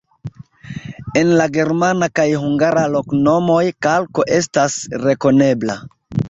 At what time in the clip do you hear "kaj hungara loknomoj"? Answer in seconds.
2.19-3.61